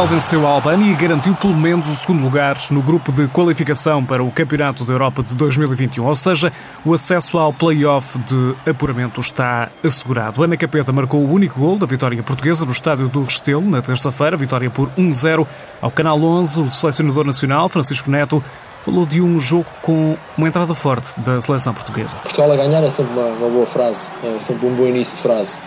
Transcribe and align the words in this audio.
Portugal 0.00 0.06
venceu 0.06 0.46
a 0.46 0.50
Albânia 0.50 0.90
e 0.90 0.94
garantiu 0.94 1.34
pelo 1.34 1.54
menos 1.54 1.86
o 1.88 1.94
segundo 1.94 2.22
lugar 2.22 2.56
no 2.70 2.80
grupo 2.80 3.12
de 3.12 3.26
qualificação 3.28 4.02
para 4.02 4.22
o 4.22 4.30
Campeonato 4.30 4.82
da 4.82 4.94
Europa 4.94 5.22
de 5.22 5.34
2021, 5.34 6.06
ou 6.06 6.16
seja, 6.16 6.50
o 6.86 6.94
acesso 6.94 7.36
ao 7.36 7.52
play-off 7.52 8.18
de 8.20 8.54
apuramento 8.66 9.20
está 9.20 9.68
assegurado. 9.84 10.42
Ana 10.42 10.56
Capeta 10.56 10.90
marcou 10.90 11.20
o 11.20 11.30
único 11.30 11.60
gol 11.60 11.76
da 11.76 11.84
vitória 11.84 12.22
portuguesa 12.22 12.64
no 12.64 12.72
estádio 12.72 13.08
do 13.08 13.24
Restelo 13.24 13.68
na 13.68 13.82
terça-feira, 13.82 14.38
vitória 14.38 14.70
por 14.70 14.88
1-0 14.96 15.46
ao 15.82 15.90
Canal 15.90 16.22
11. 16.22 16.60
O 16.60 16.70
selecionador 16.70 17.26
nacional, 17.26 17.68
Francisco 17.68 18.10
Neto, 18.10 18.42
falou 18.82 19.04
de 19.04 19.20
um 19.20 19.38
jogo 19.38 19.66
com 19.82 20.16
uma 20.34 20.48
entrada 20.48 20.74
forte 20.74 21.18
da 21.20 21.42
seleção 21.42 21.74
portuguesa. 21.74 22.16
Portugal 22.22 22.52
a 22.52 22.56
ganhar 22.56 22.82
é 22.82 22.88
sempre 22.88 23.12
uma, 23.12 23.26
uma 23.26 23.48
boa 23.50 23.66
frase, 23.66 24.12
é 24.24 24.38
sempre 24.38 24.66
um 24.66 24.74
bom 24.74 24.86
início 24.86 25.16
de 25.16 25.22
frase 25.22 25.60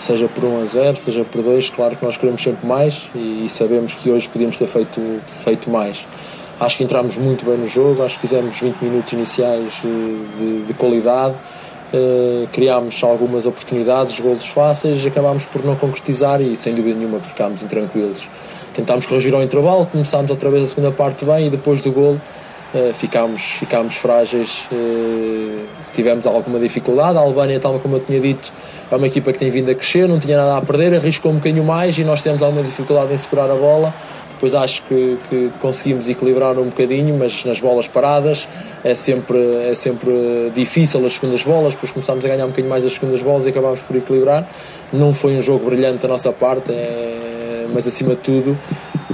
seja 0.00 0.28
por 0.28 0.44
1 0.44 0.62
a 0.62 0.64
0, 0.64 0.96
seja 0.96 1.24
por 1.24 1.42
2, 1.42 1.70
claro 1.70 1.94
que 1.94 2.04
nós 2.04 2.16
queremos 2.16 2.42
sempre 2.42 2.66
mais 2.66 3.08
e, 3.14 3.46
sabemos 3.48 3.92
que 3.92 4.10
hoje 4.10 4.28
podíamos 4.28 4.56
ter 4.56 4.66
feito, 4.66 5.00
feito 5.44 5.70
mais. 5.70 6.06
Acho 6.58 6.78
que 6.78 6.84
entramos 6.84 7.16
muito 7.16 7.44
bem 7.44 7.58
no 7.58 7.68
jogo, 7.68 8.02
acho 8.02 8.16
que 8.16 8.22
fizemos 8.22 8.58
20 8.58 8.82
minutos 8.82 9.12
iniciais 9.12 9.72
eh, 9.84 9.88
de, 10.38 10.64
de 10.66 10.74
qualidade, 10.74 11.34
uh, 11.34 12.46
criámos 12.52 13.02
algumas 13.02 13.46
oportunidades, 13.46 14.20
golos 14.20 14.46
fáceis, 14.46 15.04
acabámos 15.06 15.44
por 15.44 15.64
não 15.64 15.74
concretizar 15.76 16.40
e 16.40 16.54
sem 16.56 16.74
dúvida 16.74 16.98
nenhuma 16.98 17.18
ficámos 17.20 17.62
intranquilos. 17.62 18.28
Tentámos 18.74 19.06
corrigir 19.06 19.34
ao 19.34 19.42
intervalo, 19.42 19.86
começámos 19.86 20.30
outra 20.30 20.50
vez 20.50 20.64
a 20.64 20.66
segunda 20.66 20.92
parte 20.92 21.24
bem 21.24 21.46
e 21.46 21.50
depois 21.50 21.80
do 21.80 21.90
golo 21.92 22.20
uh, 22.74 22.94
ficámos, 22.94 23.40
ficámos 23.40 23.96
frágeis, 23.96 24.68
uh, 24.70 25.66
tivemos 25.94 26.26
alguma 26.26 26.58
dificuldade. 26.58 27.16
A 27.16 27.20
Albânia, 27.20 27.58
tal 27.58 27.78
como 27.80 27.96
eu 27.96 28.00
tinha 28.00 28.20
dito, 28.20 28.52
é 28.90 28.96
uma 28.96 29.06
equipa 29.06 29.32
que 29.32 29.38
tem 29.38 29.50
vindo 29.50 29.70
a 29.70 29.74
crescer, 29.74 30.08
não 30.08 30.18
tinha 30.18 30.36
nada 30.36 30.56
a 30.56 30.60
perder, 30.60 30.94
arriscou 30.94 31.30
um 31.30 31.36
bocadinho 31.36 31.64
mais 31.64 31.96
e 31.98 32.04
nós 32.04 32.22
temos 32.22 32.42
alguma 32.42 32.62
dificuldade 32.62 33.12
em 33.12 33.18
segurar 33.18 33.50
a 33.50 33.54
bola. 33.54 33.94
Depois 34.30 34.54
acho 34.54 34.82
que, 34.84 35.18
que, 35.28 35.50
conseguimos 35.60 36.08
equilibrar 36.08 36.58
um 36.58 36.64
bocadinho, 36.64 37.14
mas 37.18 37.44
nas 37.44 37.60
bolas 37.60 37.86
paradas 37.86 38.48
é 38.82 38.94
sempre, 38.94 39.38
é 39.70 39.74
sempre 39.74 40.50
difícil 40.54 41.04
as 41.04 41.12
segundas 41.12 41.42
bolas, 41.42 41.74
depois 41.74 41.92
começámos 41.92 42.24
a 42.24 42.28
ganhar 42.28 42.44
um 42.44 42.48
bocadinho 42.48 42.70
mais 42.70 42.86
as 42.86 42.94
segundas 42.94 43.20
bolas 43.20 43.44
e 43.44 43.50
acabámos 43.50 43.82
por 43.82 43.94
equilibrar. 43.96 44.48
Não 44.90 45.12
foi 45.12 45.36
um 45.36 45.42
jogo 45.42 45.68
brilhante 45.68 45.98
da 45.98 46.08
nossa 46.08 46.32
parte, 46.32 46.72
é, 46.72 47.66
mas 47.72 47.86
acima 47.86 48.14
de 48.14 48.22
tudo 48.22 48.58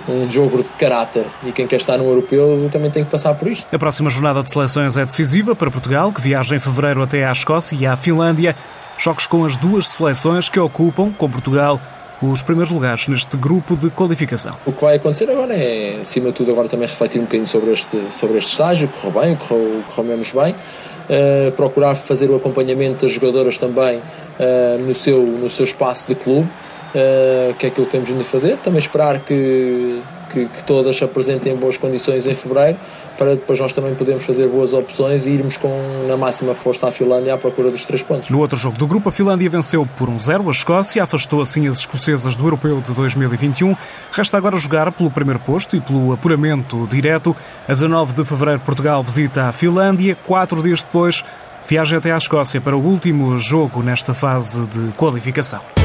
um 0.09 0.31
jogo 0.31 0.63
de 0.63 0.69
caráter 0.79 1.27
e 1.45 1.51
quem 1.51 1.67
quer 1.67 1.81
estar 1.81 1.99
no 1.99 2.05
europeu 2.05 2.69
também 2.71 2.91
tem 2.91 3.05
que 3.05 3.11
passar 3.11 3.35
por 3.35 3.49
isto. 3.49 3.67
A 3.73 3.79
próxima 3.79 4.09
jornada 4.09 4.43
de 4.43 4.51
seleções 4.51 4.97
é 4.97 5.05
decisiva 5.05 5.57
para 5.57 5.71
Portugal, 5.71 6.13
que 6.13 6.21
viaja 6.21 6.55
em 6.55 6.61
fevereiro 6.61 7.03
até 7.03 7.25
à 7.25 7.33
Escócia 7.33 7.77
e 7.77 7.85
à 7.85 7.97
Finlândia. 7.97 8.55
Jogos 8.99 9.27
com 9.27 9.45
as 9.45 9.57
duas 9.57 9.89
seleções 9.89 10.49
que 10.49 10.59
ocupam, 10.59 11.13
com 11.13 11.31
Portugal, 11.31 11.81
os 12.21 12.43
primeiros 12.43 12.73
lugares 12.73 13.07
neste 13.09 13.37
grupo 13.37 13.77
de 13.77 13.91
qualificação. 13.91 14.57
O 14.65 14.73
que 14.73 14.81
vai 14.81 14.97
acontecer 14.97 15.31
agora 15.31 15.55
é, 15.55 15.99
acima 16.01 16.29
de 16.29 16.35
tudo, 16.35 16.51
agora 16.51 16.69
também 16.69 16.89
refletir 16.89 17.19
um 17.19 17.25
bocadinho 17.25 17.47
sobre 17.47 17.73
este, 17.73 18.01
sobre 18.11 18.39
este 18.39 18.53
estágio, 18.53 18.89
correu 18.89 19.21
bem, 19.21 19.37
correu, 19.37 19.83
correu 19.87 20.05
menos 20.05 20.33
bem, 20.33 20.53
uh, 20.55 21.53
procurar 21.53 21.95
fazer 21.95 22.31
o 22.31 22.37
acompanhamento 22.37 23.05
das 23.05 23.15
jogadoras 23.15 23.59
também 23.59 23.99
uh, 23.99 24.79
no, 24.79 24.95
seu, 24.95 25.23
no 25.23 25.51
seu 25.51 25.65
espaço 25.65 26.09
de 26.09 26.15
clube, 26.15 26.49
uh, 26.49 27.55
que 27.55 27.67
é 27.67 27.69
aquilo 27.69 27.87
que 27.87 27.93
temos 27.93 28.09
vindo 28.09 28.23
a 28.23 28.25
fazer, 28.25 28.57
também 28.59 28.79
esperar 28.79 29.21
que 29.21 30.01
que, 30.31 30.47
que 30.47 30.63
todas 30.65 30.97
se 30.97 31.05
apresentem 31.05 31.53
em 31.53 31.57
boas 31.57 31.77
condições 31.77 32.27
em 32.27 32.35
fevereiro, 32.35 32.79
para 33.19 33.35
depois 33.35 33.59
nós 33.59 33.73
também 33.73 33.95
podermos 33.95 34.25
fazer 34.25 34.49
boas 34.49 34.73
opções 34.73 35.27
e 35.27 35.31
irmos 35.31 35.57
com 35.57 35.69
na 36.07 36.17
máxima 36.17 36.55
força 36.55 36.89
à 36.89 36.93
Finlândia 36.93 37.35
à 37.35 37.39
procura 37.39 37.71
dos 37.71 37.85
três 37.85 38.03
pontos. 38.03 38.29
No 38.29 38.39
outro 38.39 38.57
jogo 38.57 38.77
do 38.77 38.87
grupo, 38.87 39.09
a 39.09 39.13
Finlândia 39.13 39.49
venceu 39.49 39.87
por 39.97 40.09
1-0 40.09 40.41
um 40.41 40.49
a 40.49 40.51
Escócia, 40.51 41.03
afastou 41.03 41.41
assim 41.41 41.67
as 41.67 41.79
escocesas 41.79 42.37
do 42.37 42.45
Europeu 42.45 42.81
de 42.81 42.93
2021. 42.93 43.77
Resta 44.13 44.37
agora 44.37 44.57
jogar 44.57 44.91
pelo 44.93 45.11
primeiro 45.11 45.41
posto 45.41 45.77
e 45.77 45.81
pelo 45.81 46.13
apuramento 46.13 46.87
direto. 46.89 47.35
A 47.67 47.73
19 47.73 48.15
de 48.15 48.25
fevereiro, 48.25 48.61
Portugal 48.61 49.03
visita 49.03 49.49
a 49.49 49.53
Finlândia. 49.53 50.17
Quatro 50.27 50.63
dias 50.63 50.83
depois, 50.83 51.25
viaja 51.69 51.99
até 51.99 52.13
à 52.13 52.17
Escócia 52.17 52.61
para 52.61 52.77
o 52.77 52.85
último 52.85 53.39
jogo 53.39 53.83
nesta 53.83 54.15
fase 54.15 54.67
de 54.67 54.93
qualificação. 54.93 55.76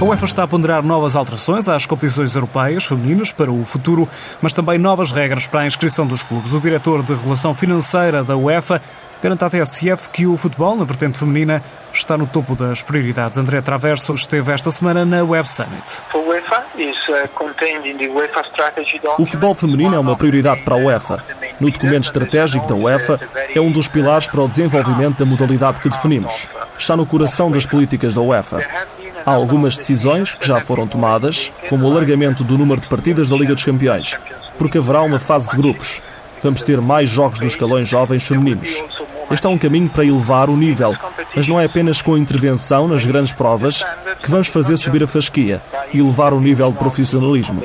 A 0.00 0.04
UEFA 0.04 0.26
está 0.26 0.44
a 0.44 0.48
ponderar 0.48 0.80
novas 0.84 1.16
alterações 1.16 1.68
às 1.68 1.84
competições 1.84 2.36
europeias 2.36 2.84
femininas 2.84 3.32
para 3.32 3.50
o 3.50 3.64
futuro, 3.64 4.08
mas 4.40 4.52
também 4.52 4.78
novas 4.78 5.10
regras 5.10 5.48
para 5.48 5.60
a 5.60 5.66
inscrição 5.66 6.06
dos 6.06 6.22
clubes. 6.22 6.54
O 6.54 6.60
diretor 6.60 7.02
de 7.02 7.14
Relação 7.14 7.52
Financeira 7.52 8.22
da 8.22 8.36
UEFA 8.36 8.80
garante 9.20 9.44
à 9.44 9.50
TSF 9.50 10.08
que 10.10 10.24
o 10.24 10.36
futebol, 10.36 10.76
na 10.76 10.84
vertente 10.84 11.18
feminina, 11.18 11.60
está 11.92 12.16
no 12.16 12.28
topo 12.28 12.54
das 12.54 12.80
prioridades. 12.80 13.38
André 13.38 13.60
Traverso 13.60 14.14
esteve 14.14 14.52
esta 14.52 14.70
semana 14.70 15.04
na 15.04 15.24
Web 15.24 15.48
Summit. 15.50 16.00
Uh, 16.14 16.28
o 19.18 19.24
futebol 19.24 19.54
feminino 19.56 19.96
é 19.96 19.98
uma 19.98 20.16
prioridade 20.16 20.62
para 20.62 20.76
a 20.76 20.78
UEFA. 20.78 21.24
No 21.58 21.72
documento 21.72 22.04
estratégico 22.04 22.68
da 22.68 22.76
UEFA, 22.76 23.18
é 23.52 23.60
um 23.60 23.72
dos 23.72 23.88
pilares 23.88 24.28
para 24.28 24.42
o 24.42 24.46
desenvolvimento 24.46 25.18
da 25.18 25.24
modalidade 25.24 25.80
que 25.80 25.88
definimos. 25.88 26.48
Está 26.78 26.96
no 26.96 27.04
coração 27.04 27.50
das 27.50 27.66
políticas 27.66 28.14
da 28.14 28.20
UEFA. 28.20 28.60
Há 29.28 29.32
algumas 29.32 29.76
decisões 29.76 30.34
que 30.34 30.46
já 30.46 30.58
foram 30.58 30.86
tomadas, 30.86 31.52
como 31.68 31.86
o 31.86 31.92
alargamento 31.92 32.42
do 32.42 32.56
número 32.56 32.80
de 32.80 32.88
partidas 32.88 33.28
da 33.28 33.36
Liga 33.36 33.52
dos 33.52 33.62
Campeões, 33.62 34.16
porque 34.56 34.78
haverá 34.78 35.02
uma 35.02 35.18
fase 35.18 35.50
de 35.50 35.56
grupos. 35.58 36.00
Vamos 36.42 36.62
ter 36.62 36.80
mais 36.80 37.10
jogos 37.10 37.38
dos 37.38 37.52
escalões 37.52 37.86
jovens 37.86 38.26
femininos. 38.26 38.82
Este 39.30 39.46
é 39.46 39.50
um 39.50 39.58
caminho 39.58 39.90
para 39.90 40.06
elevar 40.06 40.48
o 40.48 40.56
nível, 40.56 40.96
mas 41.36 41.46
não 41.46 41.60
é 41.60 41.66
apenas 41.66 42.00
com 42.00 42.14
a 42.14 42.18
intervenção 42.18 42.88
nas 42.88 43.04
grandes 43.04 43.34
provas 43.34 43.84
que 44.22 44.30
vamos 44.30 44.48
fazer 44.48 44.78
subir 44.78 45.02
a 45.02 45.06
fasquia 45.06 45.60
e 45.92 45.98
elevar 45.98 46.32
o 46.32 46.40
nível 46.40 46.72
de 46.72 46.78
profissionalismo. 46.78 47.62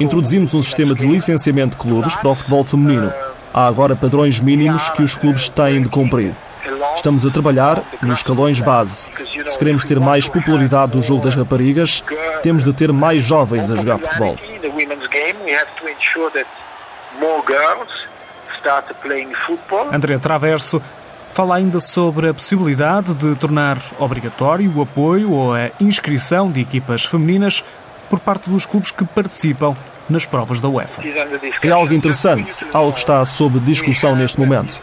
Introduzimos 0.00 0.54
um 0.54 0.62
sistema 0.62 0.94
de 0.94 1.06
licenciamento 1.06 1.76
de 1.76 1.82
clubes 1.82 2.16
para 2.16 2.28
o 2.28 2.34
futebol 2.34 2.64
feminino. 2.64 3.12
Há 3.52 3.66
agora 3.66 3.94
padrões 3.94 4.40
mínimos 4.40 4.90
que 4.90 5.02
os 5.02 5.14
clubes 5.14 5.48
têm 5.48 5.82
de 5.82 5.88
cumprir. 5.88 6.34
Estamos 6.96 7.26
a 7.26 7.30
trabalhar 7.30 7.82
nos 8.02 8.18
escalões 8.18 8.60
base. 8.60 9.10
Se 9.44 9.58
queremos 9.58 9.84
ter 9.84 10.00
mais 10.00 10.28
popularidade 10.28 10.92
do 10.92 11.02
jogo 11.02 11.22
das 11.22 11.34
raparigas, 11.34 12.02
temos 12.42 12.64
de 12.64 12.72
ter 12.72 12.92
mais 12.92 13.22
jovens 13.22 13.70
a 13.70 13.76
jogar 13.76 13.98
futebol. 13.98 14.36
André 19.92 20.18
Traverso 20.18 20.82
Fala 21.34 21.56
ainda 21.56 21.80
sobre 21.80 22.28
a 22.28 22.32
possibilidade 22.32 23.12
de 23.12 23.34
tornar 23.34 23.78
obrigatório 23.98 24.72
o 24.72 24.80
apoio 24.80 25.32
ou 25.32 25.52
a 25.52 25.68
inscrição 25.80 26.48
de 26.48 26.60
equipas 26.60 27.04
femininas 27.04 27.64
por 28.08 28.20
parte 28.20 28.48
dos 28.48 28.64
clubes 28.64 28.92
que 28.92 29.04
participam 29.04 29.76
nas 30.08 30.24
provas 30.24 30.60
da 30.60 30.68
UEFA. 30.68 31.02
É 31.60 31.70
algo 31.70 31.92
interessante, 31.92 32.64
algo 32.72 32.92
que 32.92 33.00
está 33.00 33.24
sob 33.24 33.58
discussão 33.58 34.14
neste 34.14 34.38
momento. 34.38 34.80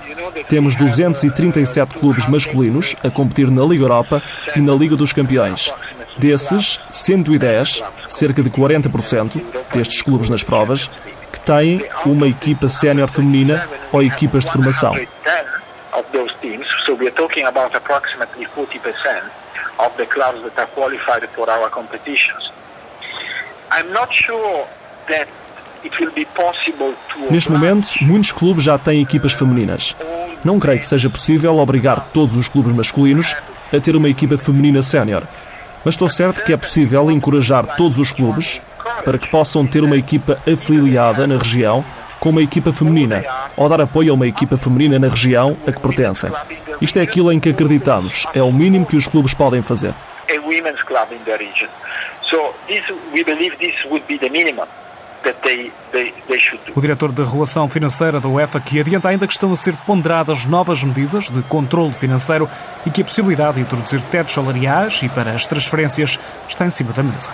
Temos 0.50 0.76
237 0.76 1.98
clubes 1.98 2.28
masculinos 2.28 2.98
a 3.02 3.10
competir 3.10 3.50
na 3.50 3.64
Liga 3.64 3.86
Europa 3.86 4.22
e 4.54 4.60
na 4.60 4.74
Liga 4.74 4.98
dos 4.98 5.14
Campeões. 5.14 5.74
Desses, 6.18 6.82
110, 6.90 7.82
cerca 8.10 8.44
de 8.44 8.50
40% 8.50 9.42
destes 9.72 10.02
clubes 10.02 10.30
nas 10.30 10.44
provas, 10.44 10.92
que 11.32 11.40
têm 11.40 11.86
uma 12.06 12.28
equipa 12.28 12.68
sénior 12.68 13.10
feminina 13.10 13.66
ou 13.94 14.04
equipas 14.04 14.44
de 14.44 14.52
formação 14.52 14.94
we 17.02 17.08
are 17.08 17.16
talking 17.16 17.46
about 17.46 17.76
approximately 17.76 18.46
40% 18.46 19.28
of 19.80 19.98
the 19.98 20.06
clubs 20.06 20.44
that 20.44 20.56
are 20.60 20.68
qualified 20.68 21.28
for 21.32 21.50
our 21.50 21.68
competitions. 21.70 22.52
I'm 23.72 23.92
not 23.92 24.14
sure 24.14 24.68
that 25.10 25.28
Neste 27.32 27.52
momento, 27.52 27.88
muitos 28.04 28.32
clubes 28.32 28.64
já 28.64 28.78
têm 28.78 29.02
equipas 29.02 29.34
femininas. 29.34 29.96
Não 30.46 30.60
creio 30.60 30.80
que 30.80 30.86
seja 30.86 31.10
possível 31.10 31.58
obrigar 31.58 32.10
todos 32.14 32.38
os 32.38 32.48
clubes 32.48 32.72
masculinos 32.72 33.36
a 33.74 33.80
ter 33.80 33.96
uma 33.96 34.08
equipa 34.08 34.38
feminina 34.38 34.84
sénior. 34.84 35.24
Mas 35.84 35.96
estou 35.96 36.08
certo 36.08 36.44
que 36.44 36.54
é 36.54 36.58
possível 36.58 37.10
encorajar 37.10 37.76
todos 37.78 37.98
os 37.98 38.12
clubes 38.12 38.62
para 39.04 39.18
que 39.18 39.28
possam 39.28 39.66
ter 39.66 39.84
uma 39.84 39.98
equipa 39.98 40.40
afiliada 40.48 41.26
na 41.26 41.40
região 41.40 41.84
com 42.22 42.30
uma 42.30 42.42
equipa 42.42 42.72
feminina 42.72 43.26
ou 43.58 43.68
dar 43.68 43.82
apoio 43.82 44.12
a 44.12 44.14
uma 44.14 44.28
equipa 44.28 44.56
feminina 44.56 45.00
na 45.00 45.10
região 45.10 45.58
a 45.66 45.72
que 45.72 45.82
pertencem. 45.82 46.32
Isto 46.80 47.00
é 47.00 47.02
aquilo 47.02 47.32
em 47.32 47.40
que 47.40 47.50
acreditamos, 47.50 48.28
é 48.34 48.42
o 48.44 48.52
mínimo 48.52 48.86
que 48.86 48.96
os 48.96 49.08
clubes 49.08 49.34
podem 49.34 49.64
fazer. 49.64 49.94
O 56.76 56.82
diretor 56.82 57.12
da 57.12 57.24
Relação 57.24 57.68
Financeira 57.68 58.20
da 58.20 58.28
UEFA 58.28 58.60
que 58.60 58.80
adianta 58.80 59.10
ainda 59.10 59.26
que 59.26 59.34
estão 59.34 59.52
a 59.52 59.56
ser 59.56 59.76
ponderadas 59.86 60.46
novas 60.46 60.84
medidas 60.84 61.28
de 61.30 61.42
controle 61.44 61.92
financeiro 61.92 62.48
e 62.86 62.92
que 62.92 63.02
a 63.02 63.06
possibilidade 63.06 63.56
de 63.56 63.62
introduzir 63.62 64.02
tetos 64.04 64.36
salariais 64.36 65.02
e 65.02 65.10
para 65.10 65.32
as 65.32 65.48
transferências 65.48 66.20
está 66.48 66.66
em 66.66 66.70
cima 66.70 66.94
da 66.94 67.02
mesa. 67.02 67.32